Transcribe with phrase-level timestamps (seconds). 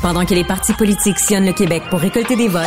[0.00, 2.62] Pendant que les partis politiques sillonnent le Québec pour récolter des votes,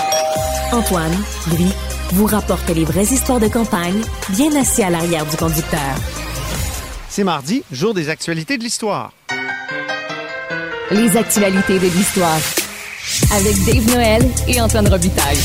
[0.73, 1.13] Antoine,
[1.55, 1.67] lui,
[2.11, 4.01] vous rapporte les vraies histoires de campagne,
[4.35, 5.95] bien assis à l'arrière du conducteur.
[7.07, 9.13] C'est mardi, jour des actualités de l'histoire.
[10.91, 12.39] Les actualités de l'histoire.
[13.33, 15.39] Avec Dave Noël et Antoine Robitaille.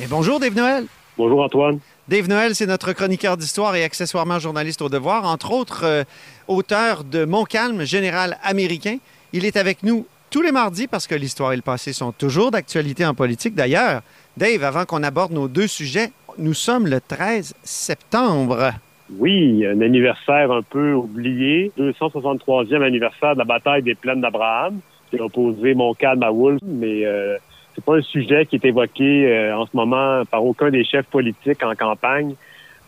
[0.00, 0.86] Mais bonjour Dave Noël.
[1.16, 1.78] Bonjour Antoine.
[2.08, 6.02] Dave Noël, c'est notre chroniqueur d'histoire et accessoirement journaliste au devoir, entre autres euh,
[6.48, 8.98] auteur de Montcalm, général américain.
[9.36, 12.52] Il est avec nous tous les mardis parce que l'histoire et le passé sont toujours
[12.52, 13.56] d'actualité en politique.
[13.56, 14.02] D'ailleurs,
[14.36, 18.70] Dave, avant qu'on aborde nos deux sujets, nous sommes le 13 septembre.
[19.18, 24.78] Oui, un anniversaire un peu oublié, 263e anniversaire de la bataille des plaines d'Abraham,
[25.10, 27.36] qui a opposé Montcalm à Wolfe, mais euh,
[27.74, 31.06] c'est pas un sujet qui est évoqué euh, en ce moment par aucun des chefs
[31.06, 32.36] politiques en campagne.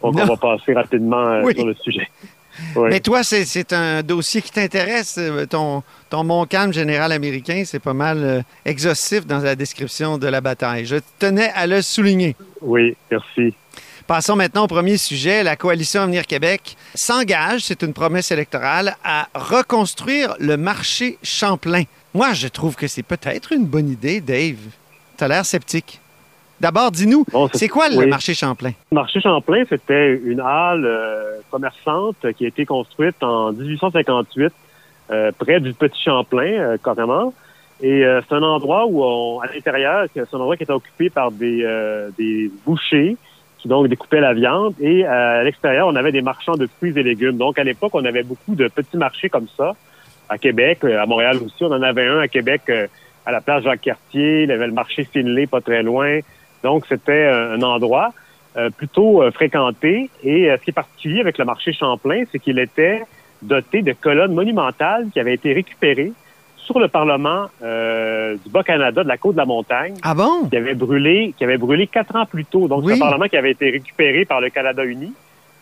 [0.00, 2.08] Donc, on va passer rapidement euh, sur le sujet.
[2.76, 5.16] Mais toi, c'est un dossier qui t'intéresse.
[5.18, 10.26] Euh, ton, ton Montcalm général américain, c'est pas mal euh, exhaustif dans la description de
[10.26, 10.86] la bataille.
[10.86, 12.36] Je tenais à le souligner.
[12.60, 13.54] Oui, merci.
[14.06, 15.42] Passons maintenant au premier sujet.
[15.42, 21.82] La coalition Avenir Québec s'engage, c'est une promesse électorale, à reconstruire le marché Champlain.
[22.14, 24.56] Moi, je trouve que c'est peut-être une bonne idée, Dave.
[25.18, 26.00] Tu as l'air sceptique.
[26.60, 28.72] D'abord, dis-nous, c'est quoi le marché Champlain?
[28.90, 34.52] Le marché Champlain, c'était une halle euh, commerçante qui a été construite en 1858
[35.10, 37.34] euh, près du Petit Champlain, euh, carrément.
[37.82, 41.30] Et c'est un endroit où, on, à l'intérieur, c'est un endroit qui était occupé par
[41.30, 41.62] des,
[42.16, 43.18] des bouchers
[43.58, 44.72] qui donc découpaient la viande.
[44.80, 47.36] Et à l'extérieur, on avait des marchands de fruits et légumes.
[47.36, 49.74] Donc, à l'époque, on avait beaucoup de petits marchés comme ça.
[50.30, 52.62] À Québec, à Montréal aussi, on en avait un à Québec
[53.26, 54.44] à la place Jacques-Cartier.
[54.44, 56.20] Il y avait le marché Finlay pas très loin.
[56.62, 58.12] Donc, c'était un endroit
[58.56, 60.08] euh, plutôt euh, fréquenté.
[60.24, 63.02] Et euh, ce qui est particulier avec le marché Champlain, c'est qu'il était
[63.42, 66.12] doté de colonnes monumentales qui avaient été récupérées
[66.56, 69.94] sur le Parlement du Bas-Canada, de la côte de la montagne.
[70.02, 70.48] Ah bon?
[70.48, 72.66] Qui avait brûlé, qui avait brûlé quatre ans plus tôt.
[72.66, 75.12] Donc, c'est un Parlement qui avait été récupéré par le Canada uni.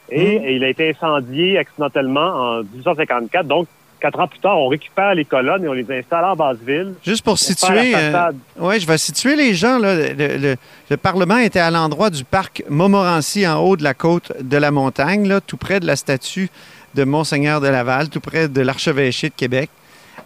[0.08, 3.46] Et, et, il a été incendié accidentellement en 1854.
[3.46, 3.66] Donc,
[4.00, 6.94] Quatre ans plus tard, on récupère les colonnes et on les installe en Basse-Ville.
[7.03, 9.78] Juste pour situer, euh, oui, je vais situer les gens.
[9.78, 10.56] Le,
[10.97, 15.27] Parlement était à l'endroit du parc Montmorency, en haut de la côte de la montagne,
[15.27, 16.50] là, tout près de la statue
[16.94, 19.71] de Monseigneur de Laval, tout près de l'archevêché de Québec.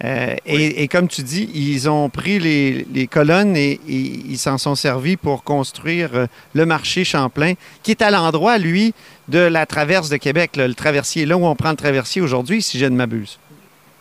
[0.05, 5.17] Euh, et, comme tu dis, ils ont pris les, colonnes et, ils s'en sont servis
[5.17, 8.95] pour construire euh, le marché Champlain, qui est à l'endroit, lui,
[9.29, 12.79] de la traverse de Québec, le traversier, là où on prend le traversier aujourd'hui, si
[12.79, 13.39] je ne m'abuse.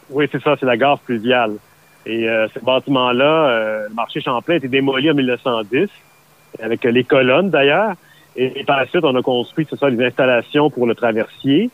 [0.10, 1.54] Oui, c'est ça, c'est la gare fluviale.
[2.06, 5.90] Et euh, ce bâtiment-là, euh, le marché Champlain a été démoli en 1910,
[6.62, 7.94] avec les colonnes d'ailleurs.
[8.38, 11.70] Et, par la suite, on a construit, c'est ça, les installations pour le traversier,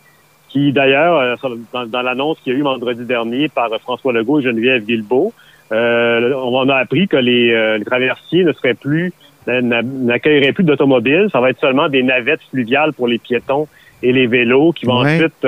[0.49, 4.43] qui d'ailleurs, euh, dans, l'annonce qu'il y a eu vendredi dernier par François Legault et
[4.43, 5.33] Geneviève Guilbeault,
[5.71, 9.11] on a appris que les, les traversiers ne seraient plus,
[9.47, 11.29] n'accueilleraient plus d'automobiles.
[11.31, 13.67] Ça va être seulement des navettes fluviales pour les piétons
[14.03, 15.47] et les vélos qui vont ensuite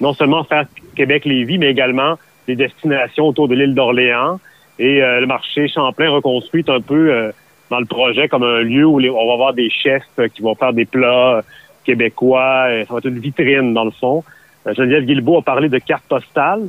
[0.00, 0.64] non seulement faire
[0.94, 2.16] Québec-Lévis, mais également
[2.46, 4.38] des destinations autour de l'île d'Orléans.
[4.78, 7.32] Et euh, le marché Champlain reconstruit un peu euh,
[7.70, 10.02] dans le projet comme un lieu où on va avoir des chefs
[10.34, 11.42] qui vont faire des plats
[11.84, 12.68] québécois.
[12.86, 14.22] ça va être une vitrine, dans le fond.
[14.66, 16.68] Euh, Geneviève Guilbeault a parlé de carte postale.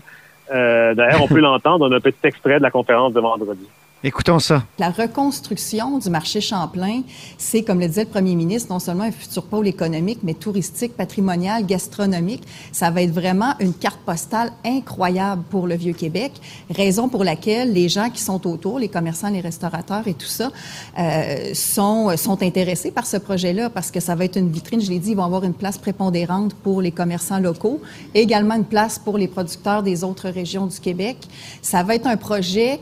[0.49, 3.67] D'ailleurs, on peut l'entendre dans un petit extrait de la conférence de vendredi.
[4.03, 4.63] Écoutons ça.
[4.77, 7.01] La reconstruction du marché Champlain,
[7.39, 10.95] c'est, comme le disait le premier ministre, non seulement un futur pôle économique, mais touristique,
[10.95, 12.43] patrimonial, gastronomique.
[12.71, 16.33] Ça va être vraiment une carte postale incroyable pour le Vieux-Québec,
[16.69, 20.51] raison pour laquelle les gens qui sont autour, les commerçants, les restaurateurs et tout ça,
[20.99, 24.91] euh, sont, sont intéressés par ce projet-là parce que ça va être une vitrine, je
[24.91, 27.81] l'ai dit, ils vont avoir une place prépondérante pour les commerçants locaux,
[28.13, 31.17] également une place pour les producteurs des autres régions du Québec.
[31.63, 32.79] Ça va être un projet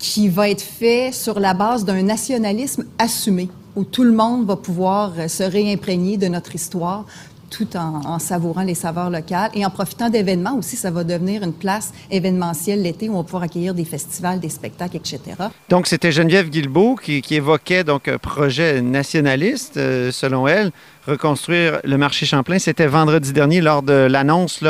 [0.00, 4.56] qui va être fait sur la base d'un nationalisme assumé, où tout le monde va
[4.56, 7.04] pouvoir euh, se réimprégner de notre histoire,
[7.50, 10.76] tout en, savourant les saveurs locales et en profitant d'événements aussi.
[10.76, 14.48] Ça va devenir une place événementielle l'été où on va pouvoir accueillir des festivals, des
[14.48, 15.20] spectacles, etc.
[15.68, 20.70] Donc, c'était Geneviève Guilbeault qui, évoquait donc un projet nationaliste, euh, selon elle,
[21.06, 22.58] reconstruire le marché Champlain.
[22.58, 24.64] C'était vendredi dernier lors de l'annonce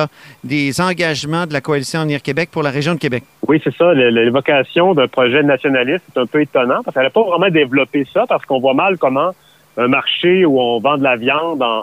[0.44, 3.24] des engagements de la coalition Avenir Québec pour la région de Québec.
[3.48, 3.92] Oui, c'est ça.
[3.94, 8.24] L'évocation d'un projet nationaliste, c'est un peu étonnant parce qu'elle n'a pas vraiment développé ça
[8.28, 9.30] parce qu'on voit mal comment
[9.76, 11.82] un marché où on vend de la viande en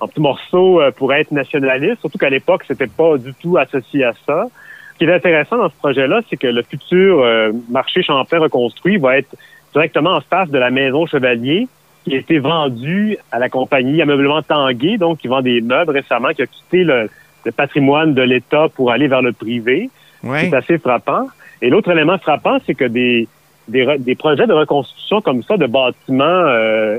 [0.00, 4.04] en petits morceaux euh, pour être nationaliste, surtout qu'à l'époque, c'était pas du tout associé
[4.04, 4.46] à ça.
[4.92, 8.96] Ce qui est intéressant dans ce projet-là, c'est que le futur euh, marché Champlain reconstruit
[8.96, 9.34] va être
[9.72, 11.68] directement en face de la maison Chevalier,
[12.04, 16.30] qui a été vendue à la compagnie Ameublement Tanguay, donc qui vend des meubles récemment,
[16.30, 17.10] qui a quitté le,
[17.56, 19.88] patrimoine de l'État pour aller vers le privé.
[20.22, 21.28] C'est assez frappant.
[21.62, 23.28] Et l'autre élément frappant, c'est que des,
[23.68, 26.98] des, projets de reconstruction comme ça, de bâtiments euh,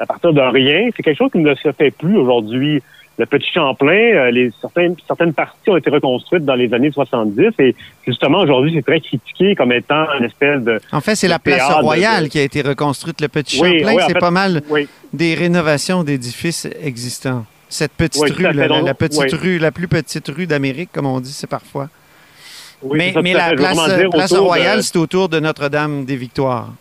[0.00, 2.82] à partir de rien, c'est quelque chose qui ne se fait plus aujourd'hui.
[3.16, 7.52] Le Petit Champlain, euh, les, certaines, certaines parties ont été reconstruites dans les années 70
[7.60, 10.80] et justement aujourd'hui c'est très critiqué comme étant une espèce de...
[10.90, 13.20] En fait c'est la place royale qui a été reconstruite.
[13.20, 14.62] Le Petit Champlain, c'est pas mal
[15.12, 17.44] des rénovations d'édifices existants.
[17.68, 21.48] Cette petite rue, la, petite rue, la plus petite rue d'Amérique, comme on dit, c'est
[21.48, 21.88] parfois.
[22.84, 26.72] mais, la place, royale, c'est autour de Notre-Dame des Victoires.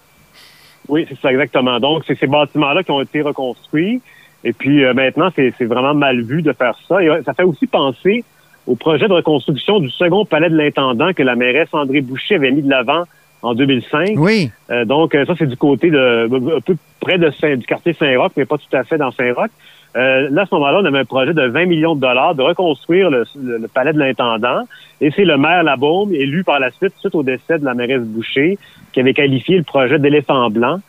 [0.88, 1.80] Oui, c'est ça, exactement.
[1.80, 4.02] Donc, c'est ces bâtiments-là qui ont été reconstruits.
[4.44, 7.02] Et puis, euh, maintenant, c'est vraiment mal vu de faire ça.
[7.02, 8.24] Et euh, ça fait aussi penser
[8.68, 12.52] au projet de reconstruction du second palais de l'intendant que la mairesse André Boucher avait
[12.52, 13.04] mis de l'avant
[13.42, 14.12] en 2005.
[14.18, 14.52] Oui.
[14.70, 18.32] Euh, donc, ça, c'est du côté de, un peu près de Saint, du quartier Saint-Roch,
[18.36, 19.52] mais pas tout à fait dans Saint-Roch.
[19.96, 22.42] Euh, là, à ce moment-là, on avait un projet de 20 millions de dollars de
[22.42, 23.26] reconstruire le,
[23.74, 24.64] palais de l'intendant.
[25.02, 28.02] Et c'est le maire Labaume, élu par la suite, suite au décès de la mairesse
[28.02, 28.58] Boucher,
[28.92, 30.80] qui avait qualifié le projet d'éléphant blanc.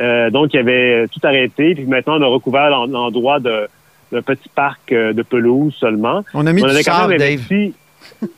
[0.00, 1.74] Euh, donc, il avait tout arrêté.
[1.74, 6.24] Puis maintenant, on a recouvert l'endroit d'un petit parc euh, de pelouse seulement.
[6.32, 7.40] On a mis du sable, Dave.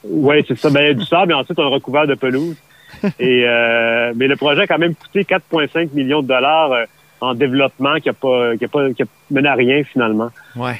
[0.04, 0.70] Oui, c'est ça.
[0.70, 2.56] Ben, du sable, et ensuite, on a recouvert de pelouse.
[3.20, 6.72] Et, euh, mais le projet a quand même coûté 4,5 millions de dollars
[7.20, 10.30] en développement qui a pas qui a pas qui a mené à rien finalement.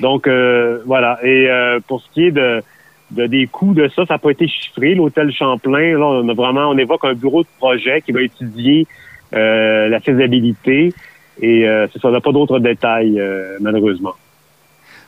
[0.01, 1.19] Donc euh, voilà.
[1.23, 2.63] Et euh, pour ce qui est de,
[3.11, 4.95] de des coûts de ça, ça n'a pas été chiffré.
[4.95, 8.87] L'hôtel Champlain, là, on a vraiment on évoque un bureau de projet qui va étudier
[9.35, 10.93] euh, la faisabilité.
[11.41, 13.23] Et c'est ça, on n'a pas d'autres détails,
[13.61, 14.15] malheureusement.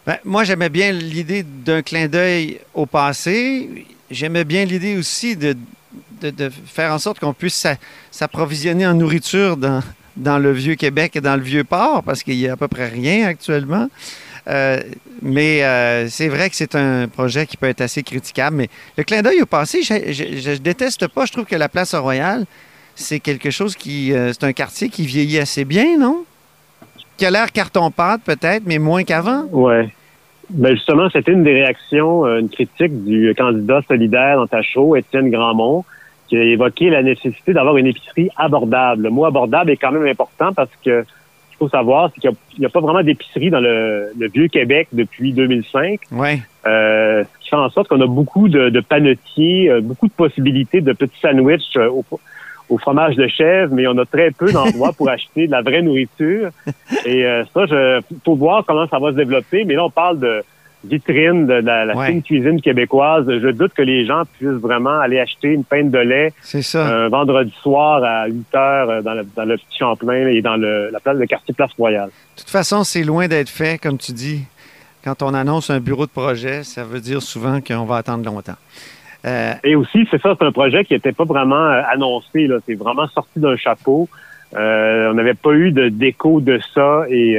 [0.07, 3.85] Ben, moi, j'aimais bien l'idée d'un clin d'œil au passé.
[4.13, 5.57] J'aimais bien l'idée aussi de,
[6.23, 7.67] de, de, faire en sorte qu'on puisse
[8.13, 9.81] s'approvisionner en nourriture dans,
[10.17, 13.27] dans le Vieux-Québec et dans le Vieux-Port, parce qu'il n'y a à peu près rien
[13.27, 13.89] actuellement.
[14.49, 14.81] Euh,
[15.23, 18.57] mais euh, c'est vrai que c'est un projet qui peut être assez critiquable.
[18.57, 21.27] Mais le clin d'œil au passé, je, je, déteste pas.
[21.27, 22.47] Je trouve que la place Royale,
[22.95, 24.13] c'est quelque chose qui.
[24.13, 26.25] Euh, c'est un quartier qui vieillit assez bien, non?
[27.17, 29.45] Qui a l'air carton-pâte, peut-être, mais moins qu'avant.
[29.53, 29.91] Oui.
[30.49, 35.31] Ben justement, c'était une des réactions, une critique du candidat solidaire dans ta show, Étienne
[35.31, 35.85] Grandmont,
[36.31, 39.03] qui a évoqué la nécessité d'avoir une épicerie abordable.
[39.03, 42.31] Le mot abordable est quand même important parce que ce qu'il faut savoir, c'est qu'il
[42.61, 46.01] n'y a, pas vraiment d'épicerie dans le, vieux Québec depuis 2005.
[46.13, 46.41] Ouais.
[46.67, 50.13] Euh, ce qui fait en sorte qu'on a beaucoup de, de panetiers, euh, beaucoup de
[50.13, 51.91] possibilités de petits sandwichs euh,
[52.69, 55.83] au, fromage de chèvre, mais on a très peu d'endroits pour acheter de la vraie
[55.83, 56.51] nourriture.
[57.05, 59.65] Et ça, il faut voir comment ça va se développer.
[59.65, 60.45] Mais là, on parle de
[60.85, 63.27] vitrine de la, la fine cuisine québécoise.
[63.29, 66.33] Je doute que les gens puissent vraiment aller acheter une pinte de lait
[66.75, 70.57] un vendredi soir à 8 heures euh, dans le, dans le petit Champlain et dans
[70.57, 72.09] le, la place de quartier Place Royale.
[72.09, 74.45] De toute façon, c'est loin d'être fait, comme tu dis.
[75.03, 78.57] Quand on annonce un bureau de projet, ça veut dire souvent qu'on va attendre longtemps.
[79.27, 82.49] Euh, et aussi, c'est ça, c'est un projet qui n'était pas vraiment euh, annoncé.
[82.67, 84.09] C'est vraiment sorti d'un chapeau.
[84.55, 87.39] on n'avait pas eu de déco de ça et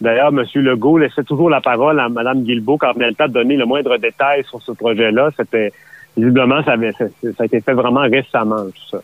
[0.00, 0.44] D'ailleurs, M.
[0.56, 4.44] Legault laissait toujours la parole à Mme Guilbeault quand elle a donner le moindre détail
[4.44, 5.30] sur ce projet-là.
[5.36, 5.72] C'était
[6.16, 7.06] visiblement, ça, avait, ça,
[7.38, 8.98] a été fait vraiment récemment, tout ça.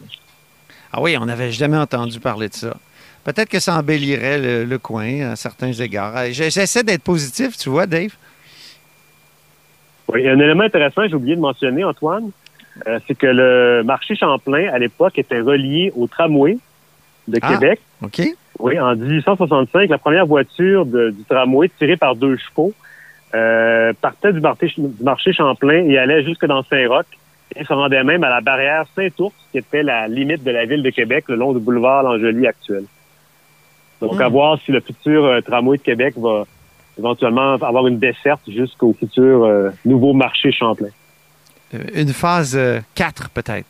[0.93, 2.77] Ah oui, on n'avait jamais entendu parler de ça.
[3.25, 6.15] Peut-être que ça embellirait le, coin à certains égards.
[6.31, 8.15] J'essaie d'être positif, tu vois, Dave?
[10.09, 12.31] Oui, un élément intéressant, j'ai oublié de mentionner, Antoine,
[12.87, 16.59] euh, c'est que le marché Champlain, à l'époque, était relié au tramway
[17.29, 17.81] de ah, Québec.
[18.03, 18.23] OK.
[18.59, 22.73] Oui, en 1865, la première voiture du tramway tirée par deux chevaux
[23.35, 27.07] euh, partait du marché, Champlain et allait jusque dans Saint-Roch
[27.57, 30.83] et se rendait même à la barrière Saint-Ours, qui était la limite de la ville
[30.83, 32.85] de Québec, le long du boulevard L'Angely actuel.
[34.01, 34.33] Donc, à hmm.
[34.33, 36.45] voir si le futur euh, tramway de Québec va
[36.99, 40.89] éventuellement avoir une desserte jusqu'au futur euh, nouveau marché Champlain.
[41.95, 42.59] Une phase
[42.95, 43.67] 4, peut-être.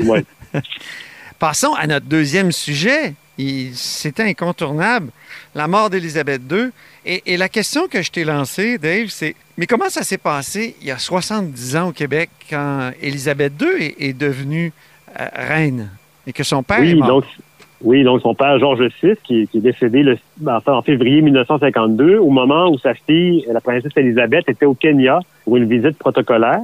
[0.00, 0.20] oui.
[1.38, 3.14] Passons à notre deuxième sujet.
[3.74, 5.10] C'était incontournable,
[5.54, 6.70] la mort d'Élisabeth II.
[7.04, 10.88] Et, la question que je t'ai lancée, Dave, c'est mais comment ça s'est passé il
[10.88, 14.72] y a 70 ans au Québec quand Élisabeth II est, devenue
[15.18, 15.90] euh, reine
[16.26, 17.08] et que son père oui, est mort?
[17.08, 17.24] Donc,
[17.82, 22.68] oui, donc son père Georges VI, qui, est décédé le, en février 1952, au moment
[22.68, 26.60] où sa fille, la princesse Élisabeth, était au Kenya pour une visite protocolaire.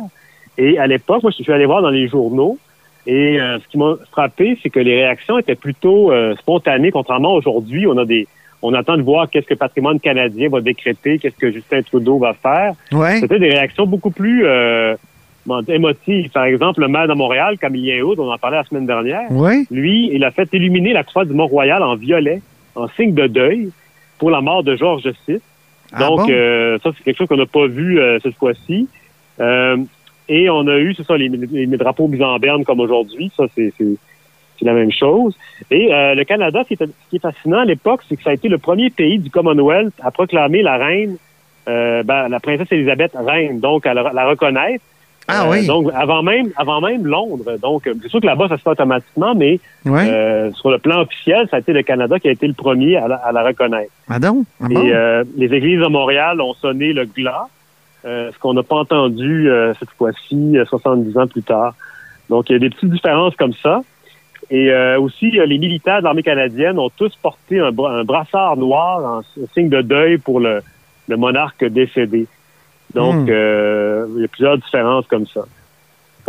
[0.58, 2.58] Et à l'époque, moi, je suis allé voir dans les journaux,
[3.06, 7.34] et euh, ce qui m'a frappé, c'est que les réactions étaient plutôt euh, spontanées, contrairement
[7.34, 8.26] aujourd'hui, on a des
[8.64, 12.18] on attend de voir qu'est-ce que le patrimoine canadien va décréter, qu'est-ce que Justin Trudeau
[12.18, 12.74] va faire.
[12.92, 13.18] Ouais.
[13.18, 14.94] C'était des réactions beaucoup plus euh,
[15.66, 16.30] émotives.
[16.30, 19.64] Par exemple, le maire de Montréal, Camillien Houd, on en parlait la semaine dernière, ouais.
[19.72, 22.40] lui, il a fait illuminer la croix du Mont-Royal en violet,
[22.76, 23.70] en signe de deuil,
[24.20, 25.40] pour la mort de Georges VI.
[25.92, 28.86] Ah Donc, ça, c'est quelque chose qu'on n'a pas vu cette fois-ci.
[30.28, 33.30] Et on a eu, c'est ça, les, les, drapeaux mis en berne comme aujourd'hui.
[33.36, 33.72] Ça, c'est
[34.64, 35.36] la même chose.
[35.70, 38.48] Et euh, le Canada, ce qui, est, fascinant à l'époque, c'est que ça a été
[38.48, 41.16] le premier pays du Commonwealth à proclamer la reine,
[41.68, 44.84] euh, ben, la princesse Elisabeth reine, donc à la, reconnaître.
[45.28, 45.66] Ah oui.
[45.66, 47.56] donc avant même, avant même Londres.
[47.62, 51.56] Donc c'est sûr que là-bas ça se fait automatiquement, mais sur le plan officiel, ça
[51.56, 53.92] a été le Canada qui a été le premier à la, reconnaître.
[54.08, 54.46] Ah donc?
[54.60, 54.92] Ah Et
[55.36, 57.46] les églises de Montréal ont sonné le glas.
[58.04, 61.74] Euh, ce qu'on n'a pas entendu euh, cette fois-ci, 70 euh, ans plus tard.
[62.28, 63.82] Donc, il y a des petites différences comme ça.
[64.50, 69.70] Et aussi, les militaires de l'armée canadienne ont tous porté un, brassard noir en, signe
[69.70, 70.62] de deuil pour le,
[71.08, 72.26] monarque décédé.
[72.92, 74.14] Donc, hmm.
[74.16, 75.42] il y a plusieurs différences comme ça.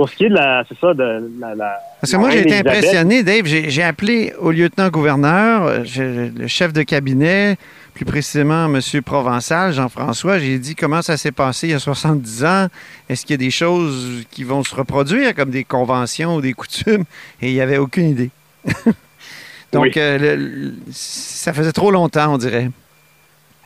[0.04, 2.58] Pour ce qui est de la, c'est ça, de la, Parce que moi, j'ai été
[2.58, 3.46] impressionné, Dave.
[3.46, 7.56] J'ai appelé au lieutenant-gouverneur, le chef de cabinet,
[7.94, 8.82] plus précisément M.
[9.02, 10.40] Provençal, Jean-François.
[10.40, 12.68] J'ai dit comment ça s'est passé il y a 70 ans?
[13.08, 16.52] Est-ce qu'il y a des choses qui vont se reproduire, comme des conventions ou des
[16.52, 17.06] coutumes?
[17.42, 18.32] Et il n'y avait aucune idée.
[19.72, 22.70] Donc, euh, ça faisait trop longtemps, on dirait.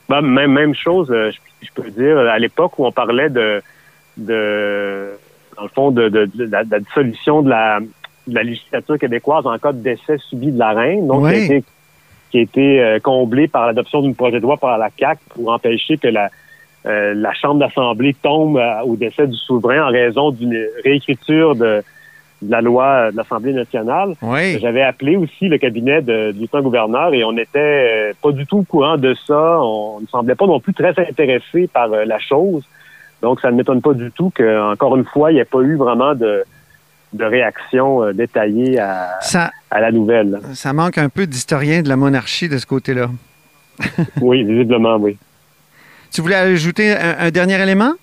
[0.08, 1.32] Ben, même, même chose, euh,
[1.64, 3.64] je, peux dire, à l'époque où on parlait de,
[4.18, 5.18] de
[5.58, 9.74] dans le fond, de, de, la, dissolution de la, de la législature québécoise en cas
[9.74, 11.28] de décès subi de la reine, donc
[12.30, 15.52] qui a été, euh, comblé par l'adoption d'une projet de loi par la CAC pour
[15.52, 16.30] empêcher que la,
[16.86, 21.82] euh, la Chambre d'Assemblée tombe euh, au décès du souverain en raison d'une réécriture de,
[22.42, 24.16] de la loi de l'Assemblée nationale.
[24.60, 28.64] J'avais appelé aussi le cabinet de, du lieutenant-gouverneur et on n'était pas du tout au
[28.64, 29.60] courant de ça.
[29.62, 32.64] On ne semblait pas non plus très intéressé par la chose.
[33.22, 35.76] Donc, ça ne m'étonne pas du tout qu'encore une fois, il n'y ait pas eu
[35.76, 36.44] vraiment de,
[37.14, 39.20] de réaction euh, détaillée à,
[39.72, 40.40] à la nouvelle.
[40.54, 43.10] Ça manque un peu d'historien de la monarchie de ce côté-là.
[44.22, 45.18] oui, visiblement, oui.
[46.12, 47.94] Tu voulais ajouter un, dernier élément?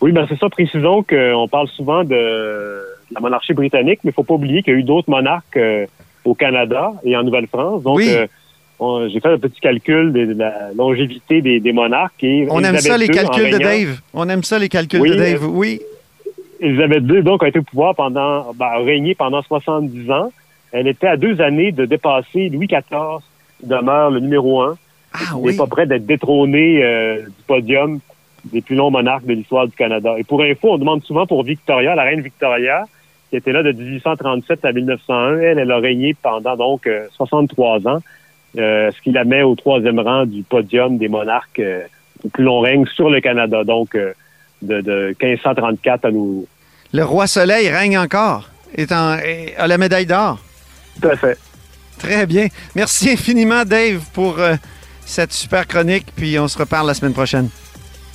[0.00, 0.48] Oui, ben c'est ça.
[0.48, 2.82] Précisons qu'on parle souvent de
[3.12, 5.56] la monarchie britannique, mais il ne faut pas oublier qu'il y a eu d'autres monarques
[5.56, 5.86] euh,
[6.24, 7.82] au Canada et en Nouvelle-France.
[7.82, 8.26] Donc, euh,
[8.80, 12.22] j'ai fait un petit calcul de, la longévité des, monarques.
[12.24, 14.00] Et On aime ça, les calculs de Dave.
[14.14, 15.46] On aime ça, les calculs de Dave.
[15.46, 15.80] Oui.
[16.60, 20.32] Elisabeth II, donc, a été au pouvoir pendant, ben, a régné pendant 70 ans.
[20.70, 23.20] Elle était à deux années de dépasser Louis XIV,
[23.60, 24.76] qui demeure le numéro un.
[25.12, 28.00] Ah, il n'est pas prêt d'être détrôné euh, du podium
[28.44, 30.14] des plus longs monarques de l'histoire du Canada.
[30.18, 32.84] Et pour info, on demande souvent pour Victoria, la reine Victoria,
[33.30, 35.38] qui était là de 1837 à 1901.
[35.38, 37.98] Elle, elle a régné pendant donc 63 euh, ans.
[38.58, 41.82] Euh, ce qui la met au troisième rang du podium des monarques euh,
[42.32, 44.12] plus long règne sur le Canada, donc euh,
[44.60, 46.46] de, 1534 à nous.
[46.92, 49.16] Le roi Soleil règne encore, est en,
[49.56, 50.38] a la médaille d'or.
[51.00, 51.38] Tout à fait.
[51.98, 52.48] Très bien.
[52.74, 54.36] Merci infiniment, Dave, pour
[55.06, 57.48] cette super chronique, puis on se reparle la semaine prochaine.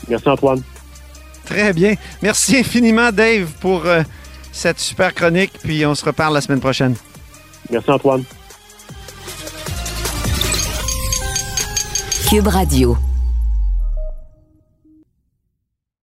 [0.08, 0.62] Merci, Antoine.
[1.46, 1.96] Très bien.
[2.22, 3.84] Merci infiniment, Dave, pour
[4.52, 6.96] cette super chronique, puis on se reparle la semaine prochaine.
[7.72, 8.24] Merci, Antoine.
[12.28, 13.17] Cube Radio.